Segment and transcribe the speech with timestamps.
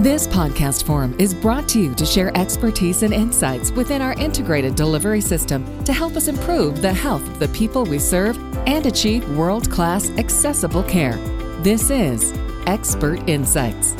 [0.00, 4.74] This podcast forum is brought to you to share expertise and insights within our integrated
[4.74, 8.36] delivery system to help us improve the health of the people we serve
[8.68, 11.16] and achieve world class accessible care.
[11.62, 12.34] This is
[12.66, 13.96] Expert Insights.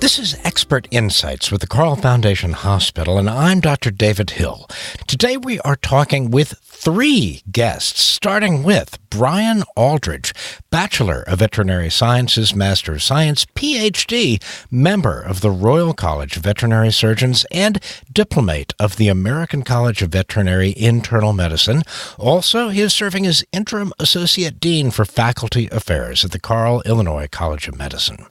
[0.00, 3.92] This is Expert Insights with the Carle Foundation Hospital, and I'm Dr.
[3.92, 4.66] David Hill.
[5.06, 10.34] Today we are talking with three guests, starting with Brian Aldridge,
[10.70, 16.92] Bachelor of Veterinary Sciences, Master of Science, PhD, member of the Royal College of Veterinary
[16.92, 21.82] Surgeons, and diplomate of the American College of Veterinary Internal Medicine.
[22.18, 27.26] Also, he is serving as Interim Associate Dean for Faculty Affairs at the Carle, Illinois
[27.26, 28.26] College of Medicine.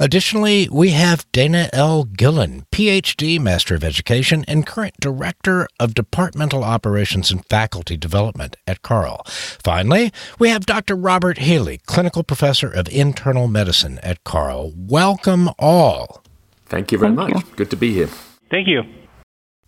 [0.00, 2.04] Additionally, we have Dana L.
[2.04, 8.82] Gillion, PhD, Master of Education, and current Director of Departmental Operations and Faculty Development at
[8.82, 9.22] Carle.
[9.62, 10.96] Finally, we have Dr.
[10.96, 14.72] Robert Healy, Clinical Professor of Internal Medicine at Carle.
[14.76, 16.22] Welcome all.
[16.66, 17.44] Thank you very Thank much.
[17.44, 17.56] you.
[17.56, 18.08] Good to be here.
[18.50, 18.82] Thank you.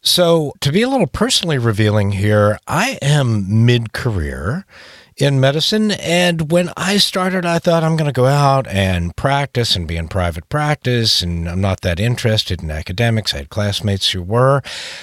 [0.03, 4.65] So, to be a little personally revealing here, I am mid career
[5.17, 5.93] in medicine.
[5.93, 9.97] And when I started, I thought I'm going to go out and practice and be
[9.97, 11.23] in private practice.
[11.23, 13.33] And I'm not that interested in academics.
[13.33, 14.63] I had classmates who were.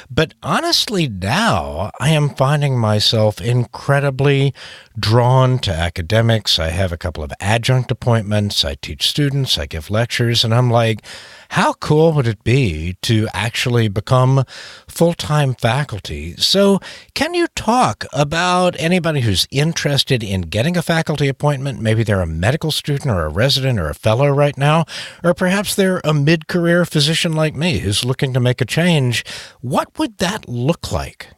[0.09, 4.53] But honestly, now I am finding myself incredibly
[4.97, 6.59] drawn to academics.
[6.59, 8.64] I have a couple of adjunct appointments.
[8.64, 9.58] I teach students.
[9.58, 10.44] I give lectures.
[10.44, 11.03] And I'm like,
[11.49, 14.44] how cool would it be to actually become
[14.88, 16.36] full time faculty?
[16.38, 16.80] So,
[17.13, 21.81] can you talk about anybody who's interested in getting a faculty appointment?
[21.81, 24.86] Maybe they're a medical student or a resident or a fellow right now,
[25.23, 29.23] or perhaps they're a mid career physician like me who's looking to make a change.
[29.61, 31.30] What would that look like?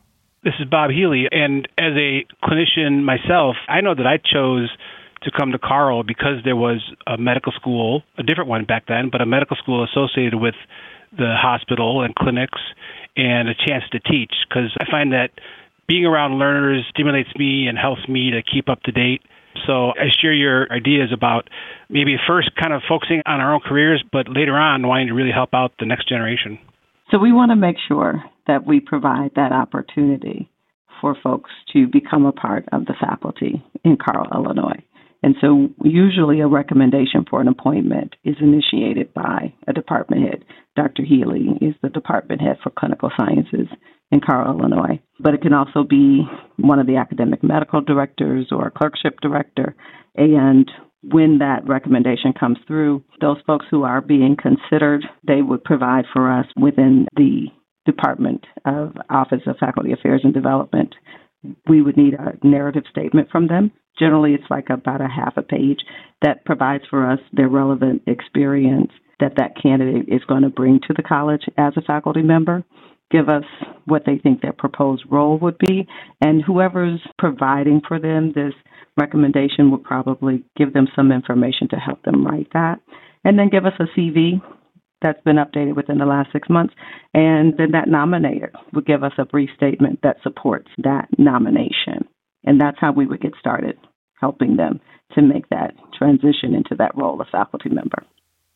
[0.44, 4.70] This is Bob Healy, and as a clinician myself, I know that I chose
[5.26, 9.10] to come to Carle because there was a medical school, a different one back then,
[9.12, 10.56] but a medical school associated with
[11.12, 12.60] the hospital and clinics
[13.16, 15.30] and a chance to teach because I find that
[15.88, 19.22] being around learners stimulates me and helps me to keep up to date.
[19.66, 21.50] So I share your ideas about
[21.90, 25.32] maybe first kind of focusing on our own careers, but later on wanting to really
[25.32, 26.60] help out the next generation.
[27.12, 30.50] So we want to make sure that we provide that opportunity
[31.00, 34.84] for folks to become a part of the faculty in Carle, Illinois.
[35.26, 40.46] And so usually a recommendation for an appointment is initiated by a department head.
[40.76, 41.02] Dr.
[41.04, 43.68] Healy is the department head for clinical sciences
[44.12, 45.02] in Carle, Illinois.
[45.20, 46.22] But it can also be
[46.58, 49.76] one of the academic medical directors or a clerkship director.
[50.14, 50.70] And
[51.02, 56.32] when that recommendation comes through, those folks who are being considered, they would provide for
[56.32, 57.48] us within the
[57.88, 60.94] Department of Office of Faculty Affairs and Development.
[61.68, 63.72] We would need a narrative statement from them.
[63.98, 65.80] Generally, it's like about a half a page
[66.22, 70.94] that provides for us their relevant experience that that candidate is going to bring to
[70.94, 72.64] the college as a faculty member
[73.12, 73.44] give us
[73.86, 75.88] what they think their proposed role would be,
[76.22, 78.54] and whoever's providing for them this
[78.98, 82.80] recommendation would probably give them some information to help them write that,
[83.24, 84.42] and then give us a CV
[85.02, 86.74] that's been updated within the last six months,
[87.14, 92.08] and then that nominator would give us a brief statement that supports that nomination,
[92.46, 93.78] and that's how we would get started
[94.20, 94.80] helping them
[95.14, 98.04] to make that transition into that role of faculty member.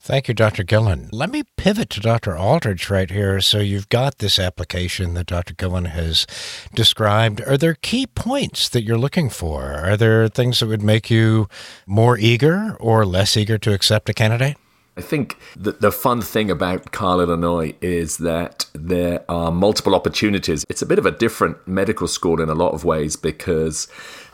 [0.02, 0.64] Thank you, Dr.
[0.64, 1.10] Gillion.
[1.12, 2.38] Let me pivot to Dr.
[2.38, 3.42] Aldridge right here.
[3.42, 5.54] So you've got this application that Dr.
[5.54, 6.26] Gillion has
[6.74, 7.42] described.
[7.42, 9.74] Are there key points that you're looking for?
[9.74, 11.50] Are there things that would make you
[11.86, 14.56] more eager or less eager to accept a candidate?
[15.00, 20.66] I think the, the fun thing about Carle, Illinois is that there are multiple opportunities.
[20.68, 23.88] It's a bit of a different medical school in a lot of ways because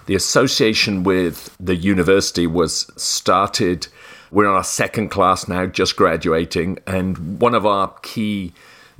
[0.07, 3.87] the association with the university was started
[4.31, 8.53] we're on our second class now, just graduating, and one of our key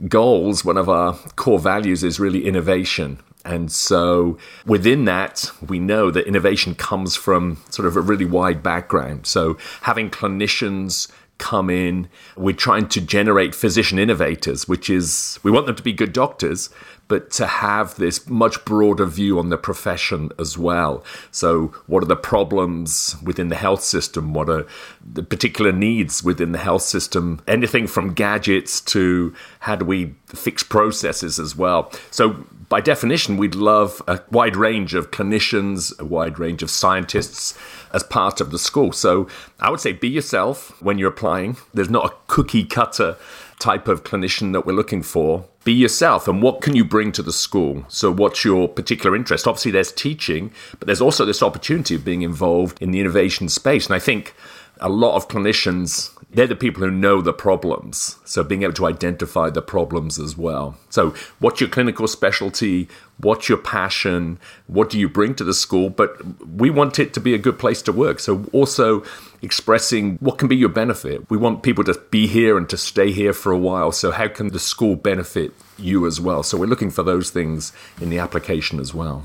[0.07, 3.19] goals, one of our core values is really innovation.
[3.43, 8.63] And so within that, we know that innovation comes from sort of a really wide
[8.63, 9.27] background.
[9.27, 15.65] So having clinicians come in, we're trying to generate physician innovators, which is we want
[15.65, 16.69] them to be good doctors,
[17.07, 21.03] but to have this much broader view on the profession as well.
[21.31, 24.33] So, what are the problems within the health system?
[24.33, 24.65] What are
[25.05, 27.41] the particular needs within the health system?
[27.47, 31.91] Anything from gadgets to how do we fix processes as well?
[32.11, 37.57] So, by definition, we'd love a wide range of clinicians, a wide range of scientists
[37.93, 38.91] as part of the school.
[38.91, 39.27] So
[39.59, 41.57] I would say be yourself when you're applying.
[41.73, 43.17] There's not a cookie cutter
[43.59, 45.45] type of clinician that we're looking for.
[45.63, 47.85] Be yourself and what can you bring to the school?
[47.87, 49.47] So, what's your particular interest?
[49.47, 53.87] Obviously, there's teaching, but there's also this opportunity of being involved in the innovation space.
[53.87, 54.35] And I think
[54.79, 58.19] a lot of clinicians they're the people who know the problems.
[58.25, 60.77] So being able to identify the problems as well.
[60.89, 62.89] So what's your clinical specialty?
[63.17, 64.39] What's your passion?
[64.67, 65.89] What do you bring to the school?
[65.89, 68.19] But we want it to be a good place to work.
[68.19, 69.03] So also
[69.41, 71.29] expressing what can be your benefit.
[71.29, 73.91] We want people to be here and to stay here for a while.
[73.91, 76.43] So how can the school benefit you as well?
[76.43, 79.23] So we're looking for those things in the application as well.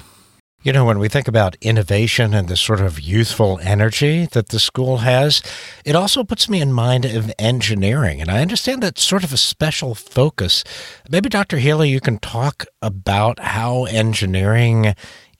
[0.63, 4.61] You know, when we think about innovation and the sort of youthful energy that the
[4.61, 5.41] school has,
[5.87, 8.21] it also puts me in mind of engineering.
[8.21, 10.63] And I understand that's sort of a special focus.
[11.09, 11.57] Maybe, Dr.
[11.57, 14.95] Healy, you can talk about how engineering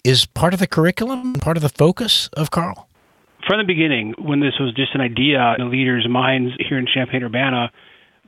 [0.05, 2.89] is part of the curriculum, and part of the focus of Carle.
[3.47, 6.87] From the beginning, when this was just an idea in the leaders' minds here in
[6.87, 7.71] Champaign Urbana,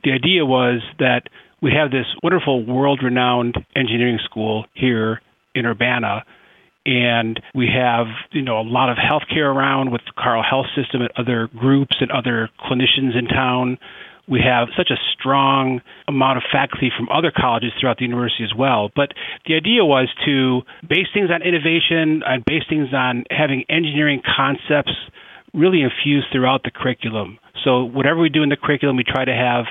[0.03, 1.23] the idea was that
[1.59, 5.21] we have this wonderful world renowned engineering school here
[5.55, 6.23] in Urbana
[6.85, 11.01] and we have you know a lot of healthcare around with the Carle Health System
[11.01, 13.77] and other groups and other clinicians in town.
[14.27, 18.53] We have such a strong amount of faculty from other colleges throughout the university as
[18.57, 18.89] well.
[18.95, 19.13] But
[19.45, 24.95] the idea was to base things on innovation and base things on having engineering concepts
[25.53, 27.37] really infused throughout the curriculum.
[27.65, 29.65] So whatever we do in the curriculum, we try to have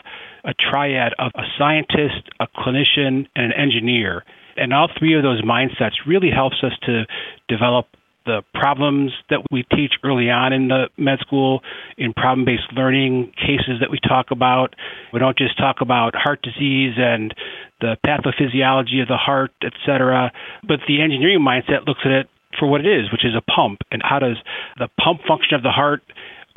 [0.44, 4.22] a triad of a scientist, a clinician, and an engineer
[4.56, 7.04] and all three of those mindsets really helps us to
[7.48, 7.86] develop
[8.24, 11.60] the problems that we teach early on in the med school
[11.98, 14.74] in problem based learning cases that we talk about.
[15.12, 17.34] We don't just talk about heart disease and
[17.80, 20.30] the pathophysiology of the heart, et cetera,
[20.66, 22.28] but the engineering mindset looks at it
[22.58, 23.80] for what it is, which is a pump.
[23.90, 24.36] And how does
[24.78, 26.02] the pump function of the heart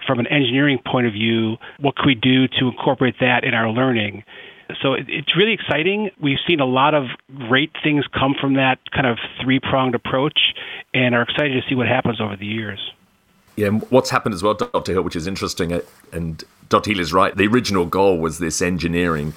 [0.05, 1.57] from an engineering point of view?
[1.79, 4.23] What can we do to incorporate that in our learning?
[4.81, 6.09] So it's really exciting.
[6.21, 7.05] We've seen a lot of
[7.47, 10.39] great things come from that kind of three pronged approach
[10.93, 12.91] and are excited to see what happens over the years.
[13.55, 14.91] Yeah, what's happened as well, Dr.
[14.91, 15.81] Hill, which is interesting,
[16.11, 17.35] and Healy is right.
[17.35, 19.33] The original goal was this engineering.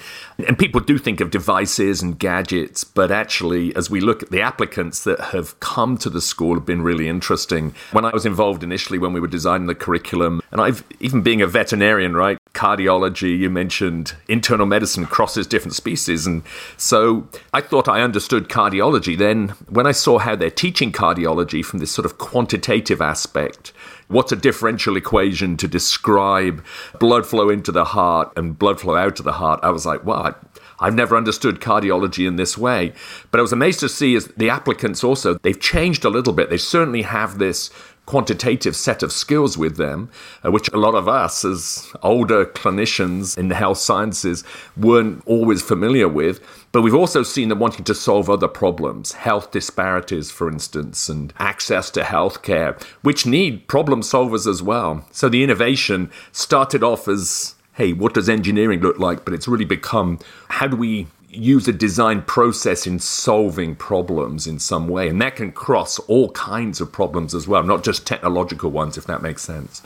[0.46, 4.40] And people do think of devices and gadgets, but actually, as we look at the
[4.40, 7.74] applicants that have come to the school, have been really interesting.
[7.92, 11.42] When I was involved initially, when we were designing the curriculum, and I've even being
[11.42, 12.38] a veterinarian, right?
[12.54, 16.26] Cardiology, you mentioned internal medicine crosses different species.
[16.26, 16.42] And
[16.76, 19.18] so I thought I understood cardiology.
[19.18, 23.72] Then, when I saw how they're teaching cardiology from this sort of quantitative aspect,
[24.08, 26.64] What's a differential equation to describe
[26.98, 29.60] blood flow into the heart and blood flow out of the heart?
[29.62, 30.34] I was like, wow,
[30.80, 32.94] I've never understood cardiology in this way.
[33.30, 36.48] But I was amazed to see the applicants also, they've changed a little bit.
[36.48, 37.70] They certainly have this
[38.06, 40.08] quantitative set of skills with them,
[40.42, 44.42] uh, which a lot of us as older clinicians in the health sciences
[44.78, 46.40] weren't always familiar with.
[46.70, 51.32] But we've also seen them wanting to solve other problems, health disparities, for instance, and
[51.38, 55.06] access to healthcare, which need problem solvers as well.
[55.10, 59.24] So the innovation started off as hey, what does engineering look like?
[59.24, 60.18] But it's really become
[60.48, 65.08] how do we use a design process in solving problems in some way.
[65.08, 69.04] And that can cross all kinds of problems as well, not just technological ones, if
[69.06, 69.82] that makes sense.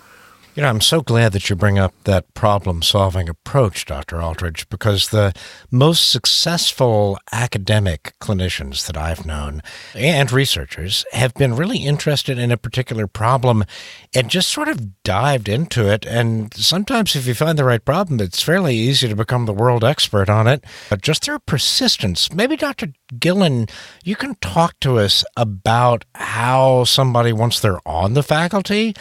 [0.54, 4.20] You know, I'm so glad that you bring up that problem solving approach, Dr.
[4.20, 5.32] Aldridge, because the
[5.70, 9.62] most successful academic clinicians that I've known
[9.94, 13.64] and researchers have been really interested in a particular problem
[14.14, 16.04] and just sort of dived into it.
[16.04, 19.82] And sometimes, if you find the right problem, it's fairly easy to become the world
[19.82, 20.62] expert on it.
[20.90, 22.88] But just through persistence, maybe Dr.
[23.18, 23.68] Gillion,
[24.04, 28.94] you can talk to us about how somebody, once they're on the faculty,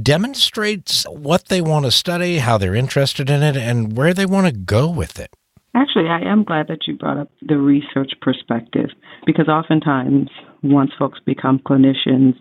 [0.00, 4.46] demonstrates what they want to study, how they're interested in it, and where they want
[4.46, 5.30] to go with it.
[5.74, 8.90] Actually, I am glad that you brought up the research perspective
[9.26, 10.28] because oftentimes,
[10.62, 12.34] once folks become clinicians,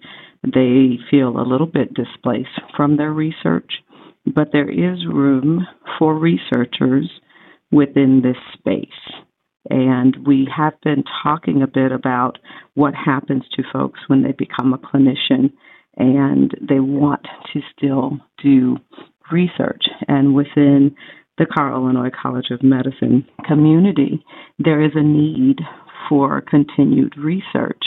[0.43, 3.71] they feel a little bit displaced from their research.
[4.25, 5.65] But there is room
[5.97, 7.09] for researchers
[7.71, 8.87] within this space.
[9.69, 12.37] And we have been talking a bit about
[12.73, 15.51] what happens to folks when they become a clinician
[15.95, 18.77] and they want to still do
[19.31, 19.83] research.
[20.07, 20.95] And within
[21.37, 24.23] the Carle Illinois College of Medicine community,
[24.59, 25.59] there is a need
[26.09, 27.81] for continued research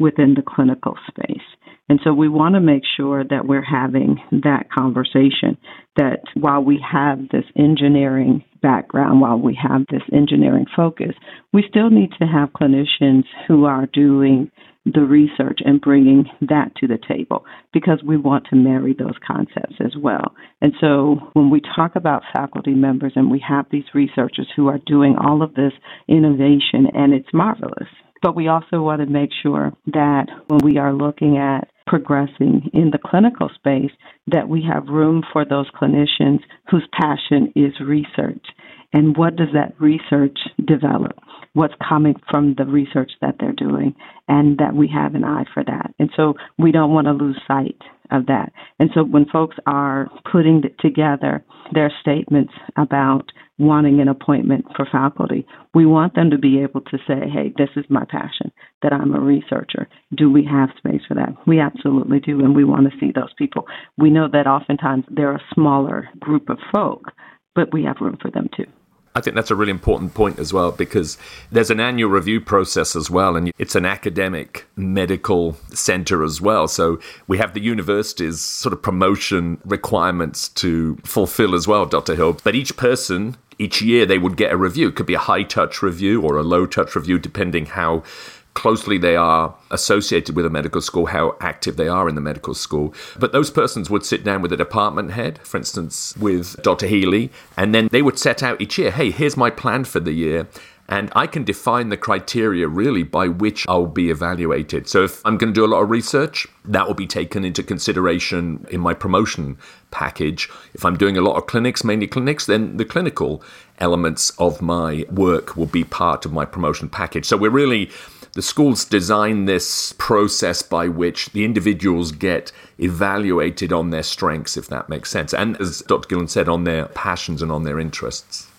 [0.00, 1.44] within the clinical space.
[1.88, 5.58] And so we want to make sure that we're having that conversation
[5.96, 11.14] that while we have this engineering background while we have this engineering focus,
[11.52, 14.50] we still need to have clinicians who are doing
[14.86, 19.74] the research and bringing that to the table because we want to marry those concepts
[19.84, 20.34] as well.
[20.62, 24.80] And so when we talk about faculty members and we have these researchers who are
[24.86, 25.72] doing all of this
[26.08, 27.88] innovation and it's marvelous,
[28.22, 32.90] but we also want to make sure that when we are looking at progressing in
[32.90, 33.90] the clinical space,
[34.26, 38.44] that we have room for those clinicians whose passion is research.
[38.92, 41.18] And what does that research develop?
[41.52, 43.94] What's coming from the research that they're doing,
[44.28, 45.92] and that we have an eye for that.
[45.98, 48.52] And so we don't want to lose sight of that.
[48.78, 55.46] And so when folks are putting together their statements about wanting an appointment for faculty,
[55.74, 58.50] we want them to be able to say, hey, this is my passion,
[58.82, 59.88] that I'm a researcher.
[60.16, 61.34] Do we have space for that?
[61.46, 63.66] We absolutely do, and we want to see those people.
[63.98, 67.12] We know that oftentimes they're a smaller group of folk,
[67.54, 68.66] but we have room for them too.
[69.14, 71.18] I think that's a really important point as well because
[71.50, 76.68] there's an annual review process as well, and it's an academic medical center as well.
[76.68, 82.14] So we have the university's sort of promotion requirements to fulfill as well, Dr.
[82.14, 82.38] Hill.
[82.44, 84.88] But each person, each year, they would get a review.
[84.88, 88.04] It could be a high touch review or a low touch review, depending how
[88.54, 92.54] closely they are associated with a medical school, how active they are in the medical
[92.54, 92.94] school.
[93.18, 96.86] But those persons would sit down with a department head, for instance, with Dr.
[96.86, 100.12] Healy, and then they would set out each year hey, here's my plan for the
[100.12, 100.46] year.
[100.88, 104.88] And I can define the criteria really by which I'll be evaluated.
[104.88, 107.62] So if I'm going to do a lot of research, that will be taken into
[107.62, 109.56] consideration in my promotion
[109.92, 110.50] package.
[110.74, 113.40] If I'm doing a lot of clinics, mainly clinics, then the clinical
[113.80, 117.26] elements of my work will be part of my promotion package.
[117.26, 117.90] So we're really
[118.34, 124.68] the schools design this process by which the individuals get evaluated on their strengths, if
[124.68, 125.34] that makes sense.
[125.34, 126.08] And as Dr.
[126.08, 128.49] Gillion said, on their passions and on their interests.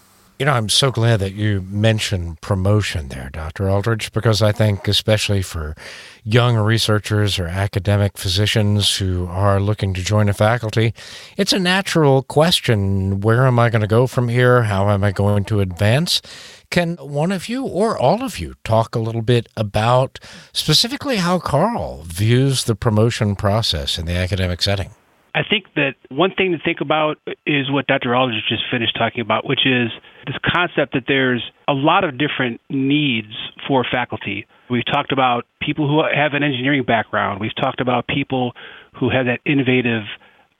[0.41, 3.69] You know, I'm so glad that you mentioned promotion there, Dr.
[3.69, 5.75] Aldridge, because I think, especially for
[6.24, 10.95] young researchers or academic physicians who are looking to join a faculty,
[11.38, 14.63] it's a natural question where am I going to go from here?
[14.63, 16.24] How am I going to advance?
[16.71, 20.17] Can one of you or all of you talk a little bit about
[20.53, 24.89] specifically how Carle views the promotion process in the academic setting?
[25.36, 28.15] I think that one thing to think about is what Dr.
[28.15, 29.91] Aldridge just finished talking about, which is
[30.25, 33.33] this concept that there's a lot of different needs
[33.67, 34.45] for faculty.
[34.69, 37.41] We've talked about people who have an engineering background.
[37.41, 38.53] We've talked about people
[38.99, 40.03] who have that innovative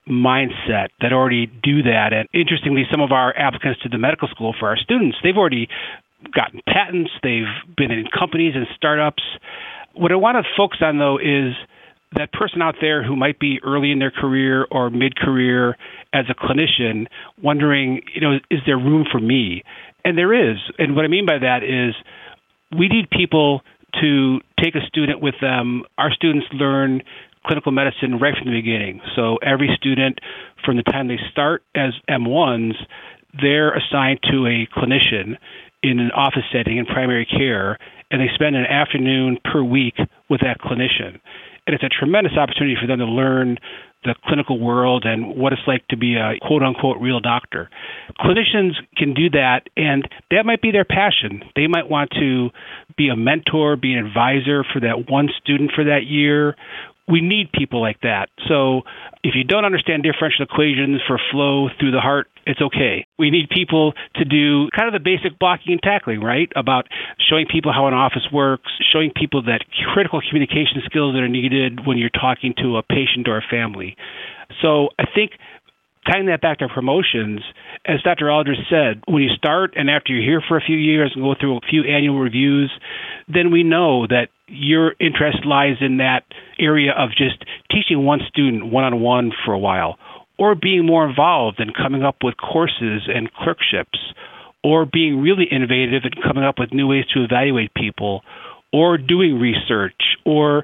[0.07, 2.09] mindset that already do that.
[2.11, 5.67] And interestingly, some of our applicants to the medical school for our students, they've already
[6.33, 9.23] gotten patents, they've been in companies and startups.
[9.93, 11.53] What I want to focus on, though, is
[12.15, 15.77] that person out there who might be early in their career or mid career
[16.13, 17.07] as a clinician
[17.41, 19.63] wondering, you know, is there room for me?
[20.03, 20.57] And there is.
[20.77, 21.95] And what I mean by that is
[22.77, 23.61] we need people
[24.01, 25.83] to take a student with them.
[25.97, 27.01] Our students learn
[27.45, 29.01] clinical medicine right from the beginning.
[29.15, 30.19] So every student,
[30.65, 32.73] from the time they start as M1s,
[33.41, 35.37] they're assigned to a clinician
[35.83, 37.79] in an office setting in primary care,
[38.11, 39.95] and they spend an afternoon per week
[40.29, 41.19] with that clinician.
[41.67, 43.57] And it's a tremendous opportunity for them to learn
[44.03, 47.69] the clinical world and what it's like to be a quote unquote real doctor.
[48.19, 51.43] Clinicians can do that, and that might be their passion.
[51.55, 52.49] They might want to
[52.97, 56.55] be a mentor, be an advisor for that one student for that year,
[57.11, 58.29] we need people like that.
[58.47, 58.81] So
[59.23, 63.05] if you don't understand differential equations for flow through the heart, it's okay.
[63.19, 66.51] We need people to do kind of the basic blocking and tackling, right?
[66.55, 66.87] About
[67.19, 71.85] showing people how an office works, showing people that critical communication skills that are needed
[71.85, 73.95] when you're talking to a patient or a family.
[74.61, 75.31] So I think
[76.10, 77.41] tying that back to promotions,
[77.86, 78.31] as Dr.
[78.31, 81.36] Aldridge said, when you start and after you're here for a few years and go
[81.39, 82.72] through a few annual reviews,
[83.27, 86.24] then we know that your interest lies in that
[86.60, 89.98] area of just teaching one student one on one for a while,
[90.38, 94.00] or being more involved in coming up with courses and clerkships,
[94.63, 98.22] or being really innovative and coming up with new ways to evaluate people,
[98.74, 100.63] or doing research, or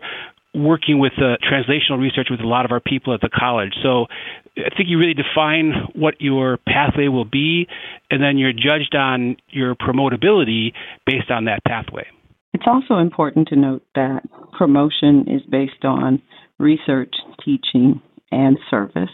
[0.53, 3.73] working with uh, translational research with a lot of our people at the college.
[3.83, 4.07] So
[4.57, 7.67] I think you really define what your pathway will be,
[8.09, 10.73] and then you're judged on your promotability
[11.05, 12.07] based on that pathway.
[12.53, 14.21] It's also important to note that
[14.57, 16.21] promotion is based on
[16.57, 19.11] research, teaching, and service.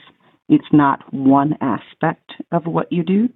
[0.47, 3.29] It's not one aspect of what you do.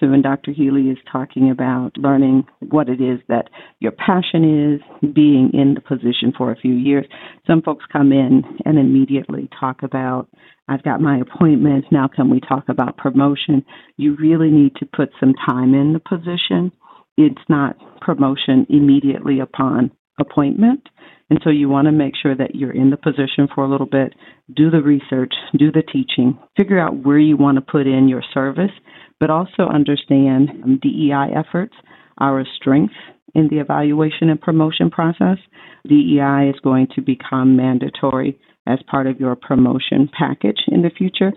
[0.00, 0.50] So when Dr.
[0.50, 3.48] Healy is talking about learning what it is that
[3.78, 7.06] your passion is, being in the position for a few years,
[7.46, 10.28] some folks come in and immediately talk about,
[10.66, 13.64] I've got my appointment, now can we talk about promotion?
[13.96, 16.72] You really need to put some time in the position.
[17.16, 20.88] It's not promotion immediately upon appointment.
[21.30, 23.86] And so you want to make sure that you're in the position for a little
[23.86, 24.14] bit,
[24.54, 28.22] do the research, do the teaching, figure out where you want to put in your
[28.32, 28.70] service,
[29.20, 31.74] but also understand DEI efforts
[32.18, 32.94] our strength
[33.34, 35.38] in the evaluation and promotion process.
[35.88, 41.32] DEI is going to become mandatory as part of your promotion package in the future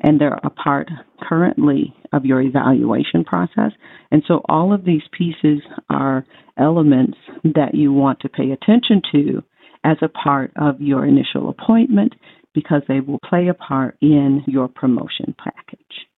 [0.00, 0.88] and they're a part
[1.22, 3.72] currently of your evaluation process.
[4.10, 6.24] And so all of these pieces are
[6.58, 9.42] elements that you want to pay attention to
[9.84, 12.14] as a part of your initial appointment
[12.54, 16.09] because they will play a part in your promotion package.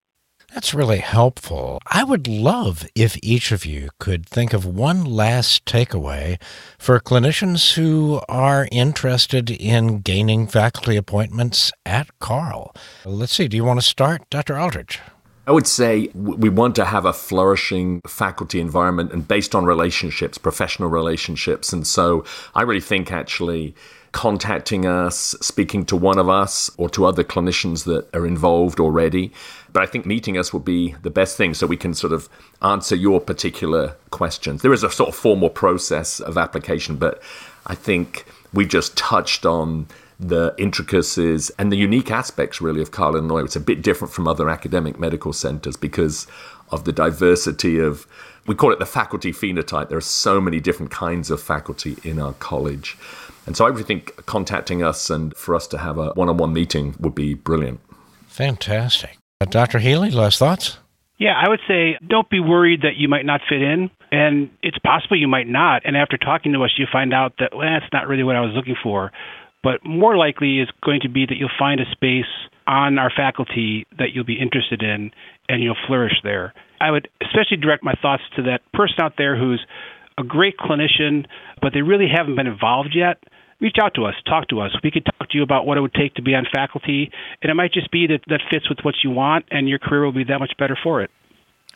[0.55, 1.79] That's really helpful.
[1.87, 6.39] I would love if each of you could think of one last takeaway
[6.79, 12.75] for clinicians who are interested in gaining faculty appointments at Carle.
[13.07, 14.59] Let's see, do you want to start, Dr.
[14.59, 15.01] Aldridge?
[15.47, 20.37] I would say we want to have a flourishing faculty environment and based on relationships,
[20.37, 21.73] professional relationships.
[21.73, 23.75] And so I really think actually
[24.13, 29.33] contacting us, speaking to one of us or to other clinicians that are involved already.
[29.73, 32.29] But I think meeting us would be the best thing so we can sort of
[32.61, 34.61] answer your particular questions.
[34.61, 37.23] There is a sort of formal process of application, but
[37.67, 39.87] I think we just touched on
[40.21, 43.45] the intricacies and the unique aspects really of Carle, Illinois.
[43.45, 46.27] It's a bit different from other academic medical centers because
[46.71, 48.07] of the diversity of
[48.47, 49.89] we call it the faculty phenotype.
[49.89, 52.97] There are so many different kinds of faculty in our college.
[53.47, 56.53] And so I think contacting us and for us to have a one on one
[56.53, 57.81] meeting would be brilliant.
[58.29, 59.19] Fantastic.
[59.41, 59.79] Uh, Dr.
[59.79, 60.79] Healy, last thoughts?
[61.19, 63.91] Yeah, I would say don't be worried that you might not fit in.
[64.11, 65.83] And it's possible you might not.
[65.87, 68.41] And after talking to us, you find out that, well, that's not really what I
[68.41, 69.11] was looking for.
[69.63, 72.31] But more likely is going to be that you'll find a space
[72.67, 75.13] on our faculty that you'll be interested in
[75.49, 76.53] and you'll flourish there.
[76.81, 79.65] I would especially direct my thoughts to that person out there who's
[80.19, 81.27] a great clinician,
[81.61, 83.19] but they really haven't been involved yet
[83.63, 84.73] reach out to us, talk to us.
[84.83, 87.51] We could talk to you about what it would take to be on faculty, and
[87.51, 90.13] it might just be that that fits with what you want, and your career will
[90.13, 91.11] be that much better for it.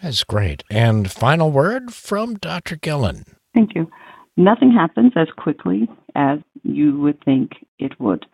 [0.02, 0.64] That's great.
[0.68, 2.76] And final word from Dr.
[2.76, 3.24] Gillion.
[3.54, 3.88] Thank you.
[4.36, 8.26] Nothing happens as quickly as you would think it would.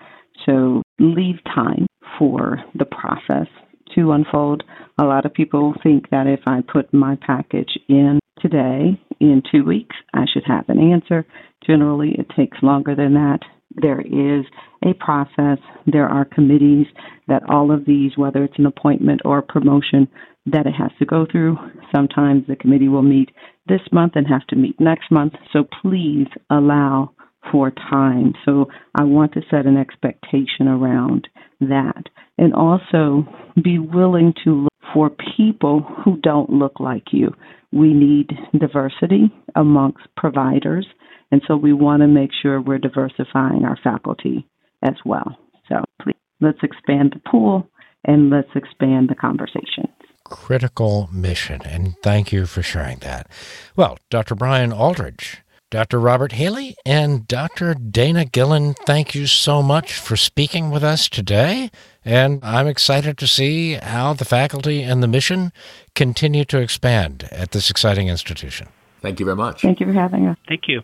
[0.44, 1.86] So leave time
[2.18, 3.46] for the process
[3.94, 4.64] to unfold.
[4.98, 9.64] A lot of people think that if I put my package in today, in two
[9.64, 11.24] weeks, I should have an answer.
[11.66, 13.38] Generally, it takes longer than that.
[13.74, 14.44] There is
[14.84, 15.58] a process.
[15.86, 16.86] There are committees
[17.28, 20.08] that all of these, whether it's an appointment or a promotion,
[20.46, 21.56] that it has to go through.
[21.94, 23.30] Sometimes the committee will meet
[23.68, 25.34] this month and have to meet next month.
[25.52, 27.12] So please allow
[27.50, 28.34] for time.
[28.44, 31.28] So I want to set an expectation around
[31.60, 32.04] that.
[32.38, 33.24] And also
[33.62, 37.34] be willing to for people who don't look like you.
[37.72, 40.86] We need diversity amongst providers
[41.32, 44.46] and so we want to make sure we're diversifying our faculty
[44.82, 45.36] as well.
[45.66, 47.66] So please, let's expand the pool
[48.04, 49.88] and let's expand the conversation.
[50.24, 51.62] Critical mission.
[51.64, 53.28] And thank you for sharing that.
[53.76, 54.34] Well, Dr.
[54.34, 55.41] Brian Aldridge,
[55.72, 55.98] Dr.
[55.98, 57.72] Robert Healy, and Dr.
[57.72, 61.70] Dana Gillion, thank you so much for speaking with us today.
[62.04, 65.50] And I'm excited to see how the faculty and the mission
[65.94, 68.68] continue to expand at this exciting institution.
[69.00, 69.62] Thank you very much.
[69.62, 70.36] Thank you for having us.
[70.46, 70.82] Thank you.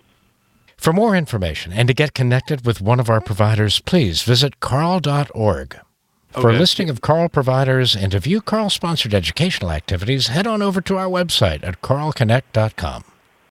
[0.79, 5.79] For more information and to get connected with one of our providers, please visit carle.org.
[6.31, 10.62] For a listing of Carle providers and to view Carle sponsored educational activities, head on
[10.62, 13.05] over to our website at carleconnect.com.